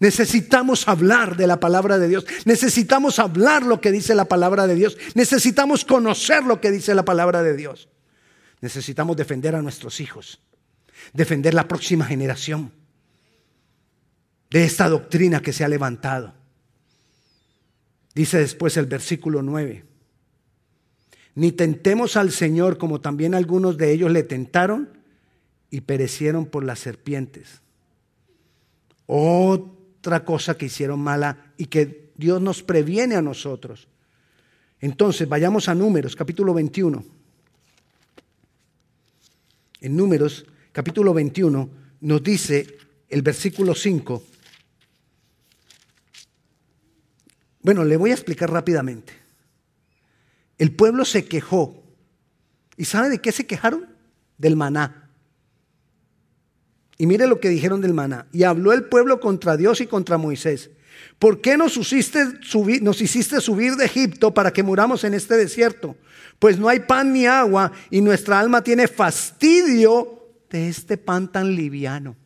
[0.00, 2.24] Necesitamos hablar de la palabra de Dios.
[2.44, 4.96] Necesitamos hablar lo que dice la palabra de Dios.
[5.14, 7.88] Necesitamos conocer lo que dice la palabra de Dios.
[8.60, 10.40] Necesitamos defender a nuestros hijos.
[11.12, 12.72] Defender la próxima generación
[14.50, 16.34] de esta doctrina que se ha levantado.
[18.14, 19.84] Dice después el versículo 9.
[21.34, 24.90] Ni tentemos al Señor como también algunos de ellos le tentaron
[25.70, 27.60] y perecieron por las serpientes.
[29.06, 29.77] Oh
[30.08, 33.88] otra cosa que hicieron mala y que Dios nos previene a nosotros.
[34.80, 37.04] Entonces, vayamos a Números, capítulo 21.
[39.82, 42.78] En Números, capítulo 21, nos dice
[43.10, 44.22] el versículo 5.
[47.60, 49.12] Bueno, le voy a explicar rápidamente.
[50.56, 51.84] El pueblo se quejó.
[52.78, 53.94] ¿Y sabe de qué se quejaron?
[54.38, 55.07] Del maná.
[56.98, 58.26] Y mire lo que dijeron del maná.
[58.32, 60.70] Y habló el pueblo contra Dios y contra Moisés.
[61.18, 65.36] ¿Por qué nos hiciste, subir, nos hiciste subir de Egipto para que muramos en este
[65.36, 65.96] desierto?
[66.38, 71.54] Pues no hay pan ni agua y nuestra alma tiene fastidio de este pan tan
[71.54, 72.16] liviano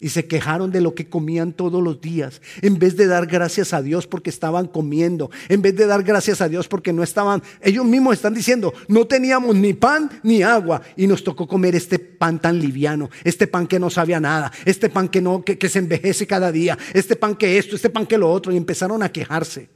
[0.00, 3.74] y se quejaron de lo que comían todos los días, en vez de dar gracias
[3.74, 7.42] a Dios porque estaban comiendo, en vez de dar gracias a Dios porque no estaban,
[7.60, 11.98] ellos mismos están diciendo, no teníamos ni pan ni agua y nos tocó comer este
[11.98, 15.68] pan tan liviano, este pan que no sabía nada, este pan que no que, que
[15.68, 19.02] se envejece cada día, este pan que esto, este pan que lo otro y empezaron
[19.02, 19.68] a quejarse.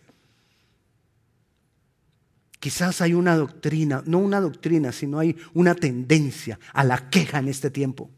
[2.58, 7.48] Quizás hay una doctrina, no una doctrina, sino hay una tendencia a la queja en
[7.48, 8.08] este tiempo.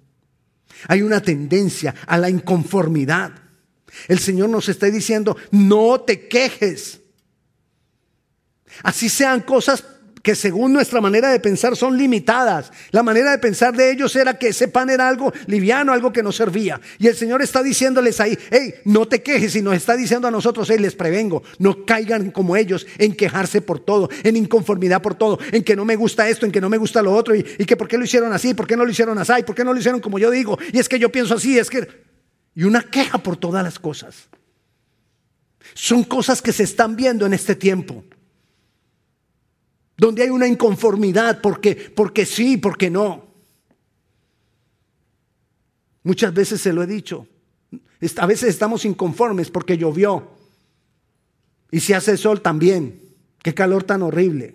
[0.89, 3.33] Hay una tendencia a la inconformidad.
[4.09, 7.01] El Señor nos está diciendo, no te quejes.
[8.83, 9.85] Así sean cosas
[10.27, 12.73] que según nuestra manera de pensar son limitadas.
[12.91, 16.21] La manera de pensar de ellos era que ese pan era algo liviano, algo que
[16.21, 16.81] no servía.
[16.99, 20.33] Y el Señor está diciéndoles ahí, hey, no te quejes y nos está diciendo a
[20.33, 25.15] nosotros, hey, les prevengo, no caigan como ellos en quejarse por todo, en inconformidad por
[25.15, 27.45] todo, en que no me gusta esto, en que no me gusta lo otro y,
[27.45, 29.73] que por qué lo hicieron así, por qué no lo hicieron así, por qué no
[29.73, 30.59] lo hicieron como yo digo.
[30.73, 31.87] Y es que yo pienso así, es que...
[32.53, 34.27] Y una queja por todas las cosas.
[35.75, 38.03] Son cosas que se están viendo en este tiempo
[39.97, 43.27] donde hay una inconformidad porque, porque sí, porque no.
[46.03, 47.27] Muchas veces se lo he dicho.
[48.19, 50.31] A veces estamos inconformes porque llovió.
[51.71, 53.03] Y si hace sol también.
[53.43, 54.55] Qué calor tan horrible.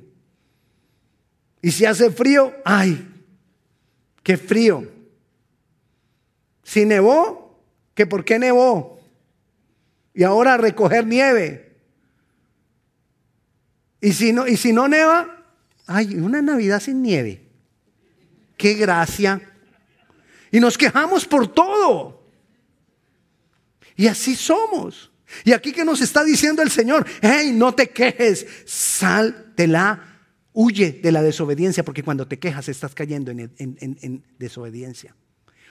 [1.61, 3.07] Y si hace frío, ay,
[4.23, 4.87] qué frío.
[6.63, 8.99] Si nevó, que por qué nevó.
[10.13, 11.70] Y ahora recoger nieve.
[14.01, 15.45] Y si no, y si no neva,
[15.85, 17.47] ay, una Navidad sin nieve.
[18.57, 19.41] Qué gracia.
[20.51, 22.23] Y nos quejamos por todo.
[23.95, 25.11] Y así somos.
[25.45, 30.19] Y aquí que nos está diciendo el Señor, hey, no te quejes, sal de la,
[30.51, 35.15] huye de la desobediencia, porque cuando te quejas estás cayendo en, en desobediencia.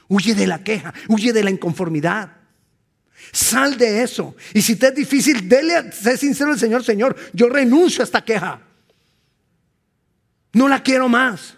[0.08, 2.39] Huye de la queja, huye de la inconformidad.
[3.33, 4.35] Sal de eso.
[4.54, 8.24] Y si te es difícil, dele, sé sincero al Señor, Señor, yo renuncio a esta
[8.24, 8.61] queja.
[10.52, 11.56] No la quiero más.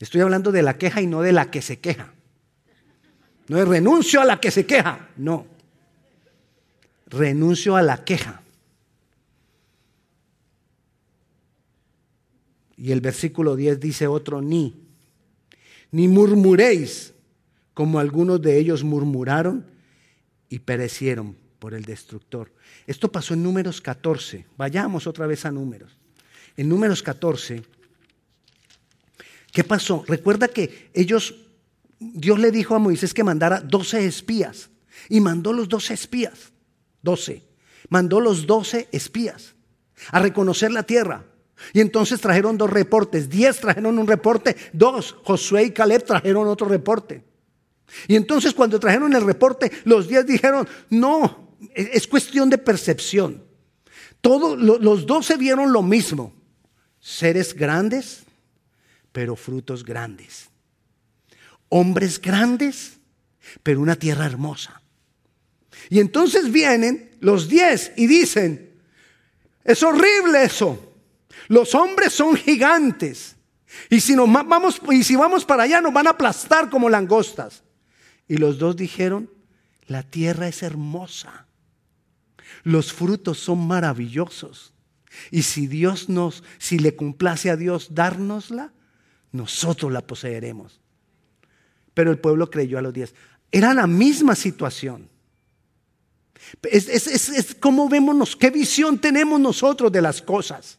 [0.00, 2.12] Estoy hablando de la queja y no de la que se queja.
[3.48, 5.46] No es renuncio a la que se queja, no.
[7.06, 8.42] Renuncio a la queja.
[12.76, 14.74] Y el versículo 10 dice otro ni.
[15.92, 17.11] Ni murmuréis
[17.74, 19.66] como algunos de ellos murmuraron
[20.48, 22.52] y perecieron por el destructor.
[22.86, 24.46] Esto pasó en números 14.
[24.56, 25.96] Vayamos otra vez a números.
[26.56, 27.62] En números 14,
[29.52, 30.04] ¿qué pasó?
[30.06, 31.34] Recuerda que ellos,
[31.98, 34.68] Dios le dijo a Moisés que mandara 12 espías
[35.08, 36.52] y mandó los 12 espías.
[37.02, 37.42] 12.
[37.88, 39.54] Mandó los 12 espías
[40.10, 41.24] a reconocer la tierra.
[41.72, 43.28] Y entonces trajeron dos reportes.
[43.30, 47.22] Diez trajeron un reporte, dos, Josué y Caleb trajeron otro reporte.
[48.08, 53.44] Y entonces cuando trajeron el reporte, los diez dijeron, no, es cuestión de percepción.
[54.20, 56.32] Todos los doce vieron lo mismo.
[57.00, 58.22] Seres grandes,
[59.10, 60.48] pero frutos grandes.
[61.68, 62.98] Hombres grandes,
[63.62, 64.80] pero una tierra hermosa.
[65.90, 68.72] Y entonces vienen los diez y dicen,
[69.64, 70.94] es horrible eso.
[71.48, 73.36] Los hombres son gigantes.
[73.90, 77.62] Y si, nos vamos, y si vamos para allá nos van a aplastar como langostas.
[78.28, 79.30] Y los dos dijeron,
[79.86, 81.46] la tierra es hermosa.
[82.62, 84.72] Los frutos son maravillosos.
[85.30, 88.72] Y si Dios nos, si le complace a Dios dárnosla,
[89.32, 90.80] nosotros la poseeremos.
[91.94, 93.14] Pero el pueblo creyó a los diez.
[93.50, 95.08] Era la misma situación.
[96.62, 100.78] Es, es, como vemos, qué visión tenemos nosotros de las cosas.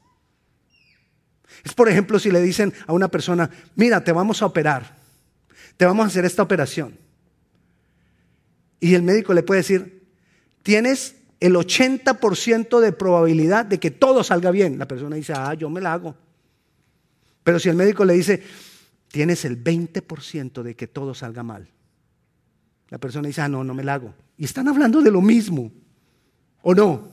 [1.64, 4.98] Es por ejemplo si le dicen a una persona, mira, te vamos a operar,
[5.78, 6.98] te vamos a hacer esta operación.
[8.84, 10.04] Y el médico le puede decir,
[10.62, 14.78] tienes el 80% de probabilidad de que todo salga bien.
[14.78, 16.18] La persona dice, ah, yo me la hago.
[17.46, 18.44] Pero si el médico le dice,
[19.08, 21.70] tienes el 20% de que todo salga mal.
[22.90, 24.14] La persona dice, ah, no, no me la hago.
[24.38, 25.72] Y están hablando de lo mismo,
[26.62, 27.08] ¿o no?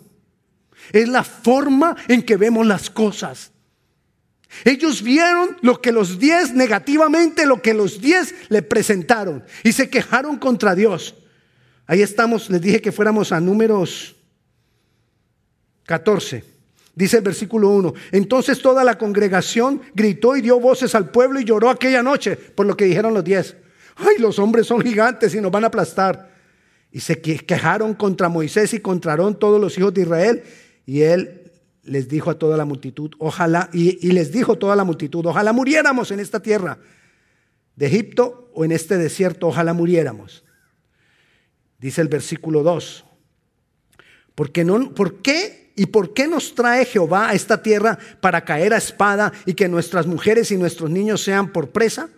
[0.90, 3.52] Es la forma en que vemos las cosas.
[4.64, 9.88] Ellos vieron lo que los diez, negativamente lo que los diez le presentaron y se
[9.88, 11.14] quejaron contra Dios.
[11.90, 14.14] Ahí estamos, les dije que fuéramos a números
[15.87, 16.44] 14.
[16.94, 21.44] Dice el versículo 1, entonces toda la congregación gritó y dio voces al pueblo y
[21.44, 23.57] lloró aquella noche por lo que dijeron los diez.
[23.96, 26.31] Ay, los hombres son gigantes y nos van a aplastar.
[26.92, 30.44] Y se quejaron contra Moisés y contra todos los hijos de Israel.
[30.87, 31.50] Y él
[31.83, 35.53] les dijo a toda la multitud, ojalá, y, y les dijo toda la multitud, ojalá
[35.53, 36.79] muriéramos en esta tierra
[37.74, 40.44] de Egipto o en este desierto, ojalá muriéramos.
[41.80, 43.04] Dice el versículo 2.
[44.34, 48.74] Porque no, ¿Por qué y por qué nos trae Jehová a esta tierra para caer
[48.74, 52.10] a espada y que nuestras mujeres y nuestros niños sean por presa?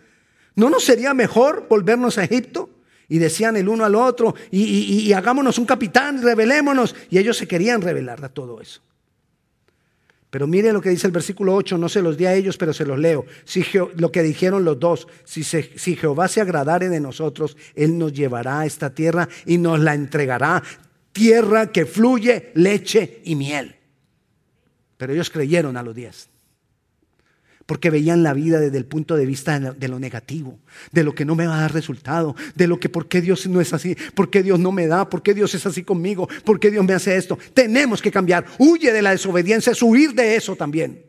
[0.55, 2.69] ¿No nos sería mejor volvernos a Egipto?
[3.09, 6.95] Y decían el uno al otro, y, hagámonos un capitán, rebelémonos.
[7.09, 8.81] Y ellos se querían revelar a todo eso.
[10.33, 12.73] Pero mire lo que dice el versículo 8, no se los di a ellos, pero
[12.73, 13.23] se los leo.
[13.45, 13.63] Si
[13.97, 18.61] lo que dijeron los dos, si, si Jehová se agradare de nosotros, Él nos llevará
[18.61, 20.63] a esta tierra y nos la entregará,
[21.11, 23.75] tierra que fluye leche y miel.
[24.97, 26.32] Pero ellos creyeron a los diez
[27.65, 30.59] porque veían la vida desde el punto de vista de lo negativo,
[30.91, 33.47] de lo que no me va a dar resultado, de lo que por qué Dios
[33.47, 36.27] no es así, por qué Dios no me da, por qué Dios es así conmigo,
[36.43, 37.37] por qué Dios me hace esto.
[37.53, 38.45] Tenemos que cambiar.
[38.57, 41.05] Huye de la desobediencia, es huir de eso también.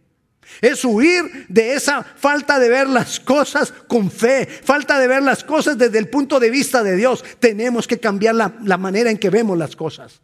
[0.60, 5.42] Es huir de esa falta de ver las cosas con fe, falta de ver las
[5.42, 7.24] cosas desde el punto de vista de Dios.
[7.40, 10.20] Tenemos que cambiar la, la manera en que vemos las cosas.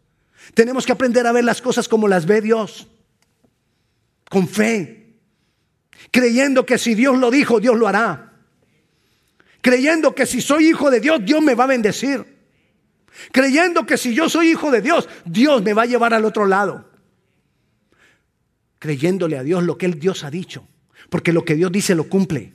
[0.54, 2.86] Tenemos que aprender a ver las cosas como las ve Dios,
[4.28, 4.99] con fe
[6.10, 8.32] creyendo que si Dios lo dijo, Dios lo hará.
[9.60, 12.24] Creyendo que si soy hijo de Dios, Dios me va a bendecir.
[13.32, 16.46] Creyendo que si yo soy hijo de Dios, Dios me va a llevar al otro
[16.46, 16.88] lado.
[18.78, 20.66] Creyéndole a Dios lo que el Dios ha dicho.
[21.10, 22.54] Porque lo que Dios dice lo cumple.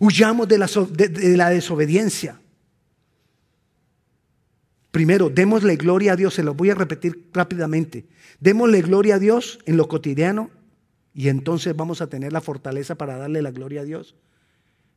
[0.00, 2.40] Huyamos de la, de la desobediencia.
[4.90, 8.06] Primero, démosle gloria a Dios, se lo voy a repetir rápidamente.
[8.40, 10.50] Démosle gloria a Dios en lo cotidiano
[11.14, 14.14] y entonces vamos a tener la fortaleza para darle la gloria a Dios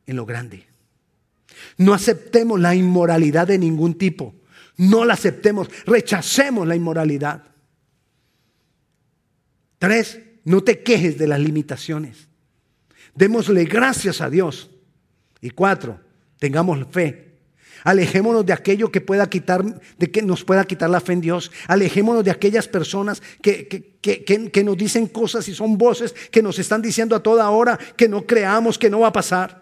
[0.06, 0.66] en lo grande.
[1.76, 4.34] No aceptemos la inmoralidad de ningún tipo.
[4.76, 5.68] No la aceptemos.
[5.86, 7.44] Rechacemos la inmoralidad.
[9.78, 12.28] Tres, no te quejes de las limitaciones.
[13.14, 14.70] Démosle gracias a Dios.
[15.40, 16.00] Y cuatro,
[16.38, 17.31] tengamos fe
[17.84, 19.64] Alejémonos de aquello que pueda quitar,
[19.98, 21.50] de que nos pueda quitar la fe en Dios.
[21.66, 23.66] Alejémonos de aquellas personas que,
[24.00, 28.08] que, nos dicen cosas y son voces que nos están diciendo a toda hora que
[28.08, 29.61] no creamos que no va a pasar.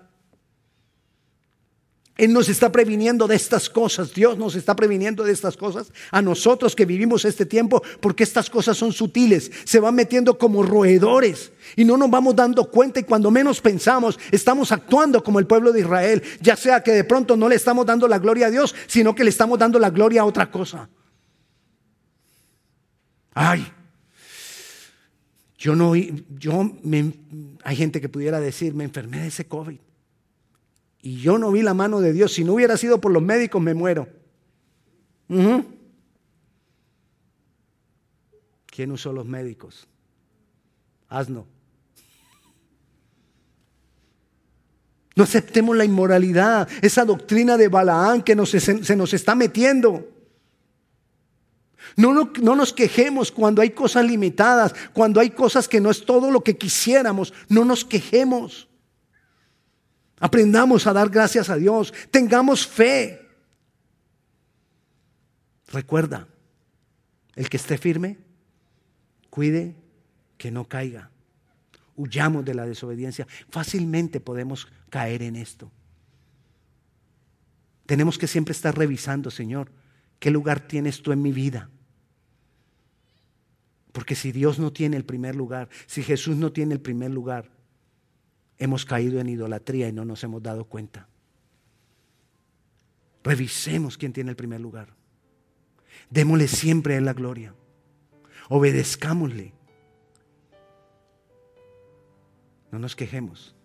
[2.21, 4.13] Él nos está previniendo de estas cosas.
[4.13, 8.51] Dios nos está previniendo de estas cosas a nosotros que vivimos este tiempo porque estas
[8.51, 9.51] cosas son sutiles.
[9.65, 14.19] Se van metiendo como roedores y no nos vamos dando cuenta y cuando menos pensamos
[14.31, 16.23] estamos actuando como el pueblo de Israel.
[16.43, 19.25] Ya sea que de pronto no le estamos dando la gloria a Dios, sino que
[19.25, 20.91] le estamos dando la gloria a otra cosa.
[23.33, 23.67] Ay,
[25.57, 27.15] yo no, yo me,
[27.65, 29.79] hay gente que pudiera decir, me enfermé de ese COVID.
[31.03, 32.35] Y yo no vi la mano de Dios.
[32.35, 34.09] Si no hubiera sido por los médicos, me muero.
[38.67, 39.87] ¿Quién usó los médicos?
[41.09, 41.47] Hazlo.
[45.17, 50.09] No aceptemos la inmoralidad, esa doctrina de Balaán que se nos está metiendo.
[51.97, 56.05] No, no, no, nos quejemos cuando hay cosas limitadas, cuando hay cosas que no es
[56.05, 57.35] todo lo que quisiéramos.
[57.49, 58.70] No nos quejemos.
[60.21, 61.93] Aprendamos a dar gracias a Dios.
[62.11, 63.27] Tengamos fe.
[65.69, 66.29] Recuerda,
[67.35, 68.19] el que esté firme,
[69.31, 69.75] cuide
[70.37, 71.11] que no caiga.
[71.97, 73.27] Huyamos de la desobediencia.
[73.49, 75.73] Fácilmente podemos caer en esto.
[77.87, 79.73] Tenemos que siempre estar revisando, Señor,
[80.19, 81.71] qué lugar tienes tú en mi vida.
[83.93, 87.51] Porque si Dios no tiene el primer lugar, si Jesús no tiene el primer lugar,
[88.61, 91.09] hemos caído en idolatría y no nos hemos dado cuenta.
[93.25, 94.95] Revisemos quién tiene el primer lugar.
[96.11, 97.55] Démosle siempre a la gloria.
[98.51, 99.55] Obedezcámosle.
[102.71, 103.57] No nos quejemos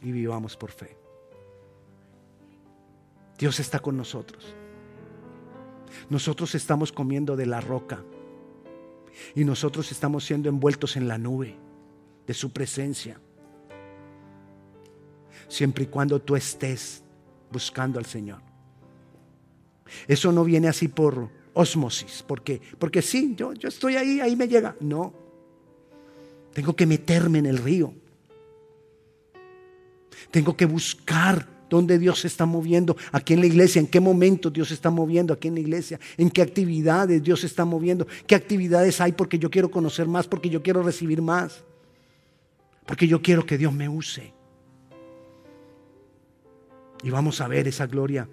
[0.00, 0.96] y vivamos por fe.
[3.38, 4.54] Dios está con nosotros.
[6.08, 8.04] Nosotros estamos comiendo de la roca
[9.34, 11.56] y nosotros estamos siendo envueltos en la nube
[12.26, 13.20] de su presencia
[15.52, 17.02] siempre y cuando tú estés
[17.50, 18.40] buscando al Señor.
[20.08, 24.48] Eso no viene así por osmosis, porque, porque sí, yo, yo estoy ahí, ahí me
[24.48, 24.74] llega.
[24.80, 25.12] No,
[26.54, 27.92] tengo que meterme en el río.
[30.30, 34.48] Tengo que buscar dónde Dios se está moviendo, aquí en la iglesia, en qué momento
[34.48, 38.06] Dios se está moviendo aquí en la iglesia, en qué actividades Dios se está moviendo,
[38.26, 41.62] qué actividades hay porque yo quiero conocer más, porque yo quiero recibir más,
[42.86, 44.32] porque yo quiero que Dios me use.
[47.02, 48.28] Y vamos a ver esa gloria,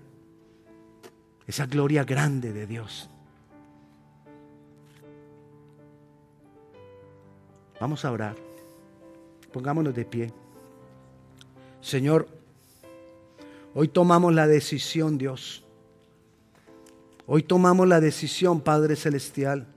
[1.48, 3.10] esa gloria grande de Dios.
[7.80, 8.36] Vamos a orar.
[9.52, 10.34] Pongámonos de pie.
[11.82, 12.28] Señor,
[13.74, 15.64] hoy tomamos la decisión, Dios.
[17.26, 19.68] Hoy tomamos la decisión, Padre Celestial,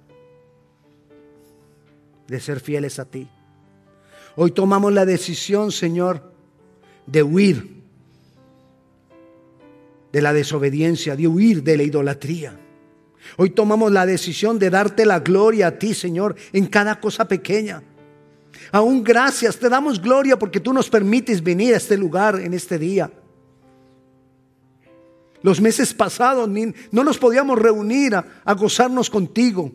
[2.26, 3.28] de ser fieles a ti.
[4.36, 6.32] Hoy tomamos la decisión, Señor,
[7.06, 7.81] de huir
[10.12, 12.58] de la desobediencia, de huir de la idolatría.
[13.36, 17.82] Hoy tomamos la decisión de darte la gloria a ti, Señor, en cada cosa pequeña.
[18.70, 22.78] Aún gracias, te damos gloria porque tú nos permites venir a este lugar en este
[22.78, 23.10] día.
[25.42, 26.48] Los meses pasados
[26.90, 29.72] no nos podíamos reunir a, a gozarnos contigo.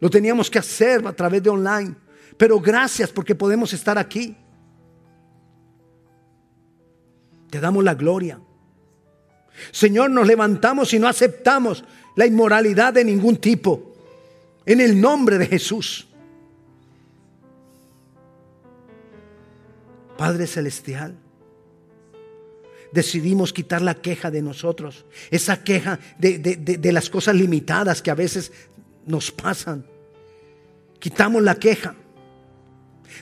[0.00, 1.94] Lo teníamos que hacer a través de online.
[2.36, 4.36] Pero gracias porque podemos estar aquí.
[7.50, 8.40] Te damos la gloria.
[9.70, 11.84] Señor, nos levantamos y no aceptamos
[12.14, 13.94] la inmoralidad de ningún tipo.
[14.64, 16.08] En el nombre de Jesús.
[20.16, 21.14] Padre Celestial,
[22.90, 28.14] decidimos quitar la queja de nosotros, esa queja de, de, las cosas limitadas que a
[28.14, 28.50] veces
[29.04, 29.84] nos pasan.
[30.98, 31.94] Quitamos la queja.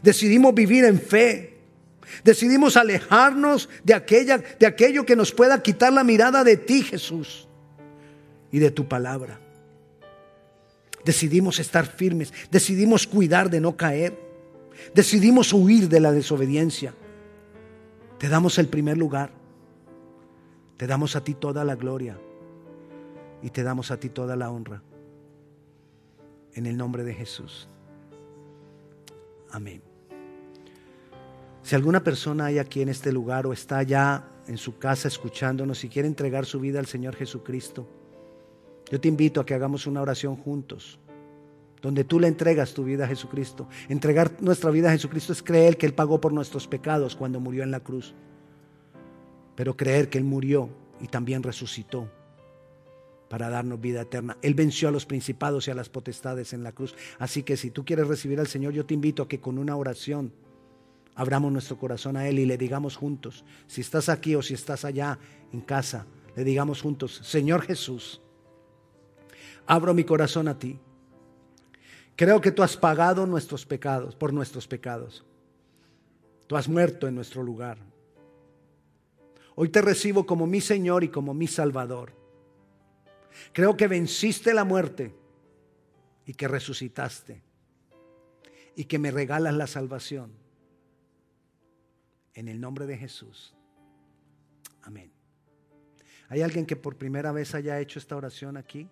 [0.02, 1.53] Decidimos vivir en fe,
[2.22, 7.48] Decidimos alejarnos de, aquella, de aquello que nos pueda quitar la mirada de ti, Jesús,
[8.50, 9.40] y de tu palabra.
[11.04, 14.18] Decidimos estar firmes, decidimos cuidar de no caer,
[14.94, 16.94] decidimos huir de la desobediencia.
[18.18, 19.30] Te damos el primer lugar,
[20.76, 22.18] te damos a ti toda la gloria
[23.42, 24.82] y te damos a ti toda la honra.
[26.54, 27.68] En el nombre de Jesús.
[29.50, 29.93] Amén.
[31.64, 35.82] Si alguna persona hay aquí en este lugar o está ya en su casa escuchándonos
[35.82, 37.88] y quiere entregar su vida al Señor Jesucristo,
[38.90, 40.98] yo te invito a que hagamos una oración juntos,
[41.80, 43.66] donde tú le entregas tu vida a Jesucristo.
[43.88, 47.62] Entregar nuestra vida a Jesucristo es creer que Él pagó por nuestros pecados cuando murió
[47.62, 48.14] en la cruz,
[49.56, 50.68] pero creer que Él murió
[51.00, 52.10] y también resucitó
[53.30, 54.36] para darnos vida eterna.
[54.42, 56.94] Él venció a los principados y a las potestades en la cruz.
[57.18, 59.76] Así que si tú quieres recibir al Señor, yo te invito a que con una
[59.76, 60.30] oración
[61.14, 64.84] abramos nuestro corazón a Él y le digamos juntos, si estás aquí o si estás
[64.84, 65.18] allá
[65.52, 66.06] en casa,
[66.36, 68.20] le digamos juntos, Señor Jesús,
[69.66, 70.78] abro mi corazón a ti.
[72.16, 75.24] Creo que tú has pagado nuestros pecados, por nuestros pecados.
[76.46, 77.78] Tú has muerto en nuestro lugar.
[79.56, 82.12] Hoy te recibo como mi Señor y como mi Salvador.
[83.52, 85.14] Creo que venciste la muerte
[86.26, 87.42] y que resucitaste
[88.76, 90.43] y que me regalas la salvación.
[92.34, 93.54] En el nombre de Jesús.
[94.82, 95.12] Amén.
[96.28, 98.88] ¿Hay alguien que por primera vez haya hecho esta oración aquí?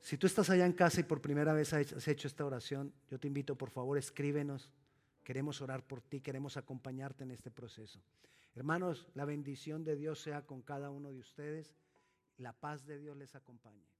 [0.00, 3.18] Si tú estás allá en casa y por primera vez has hecho esta oración, yo
[3.18, 4.70] te invito, por favor, escríbenos.
[5.24, 8.00] Queremos orar por ti, queremos acompañarte en este proceso.
[8.54, 11.74] Hermanos, la bendición de Dios sea con cada uno de ustedes.
[12.38, 13.95] La paz de Dios les acompañe.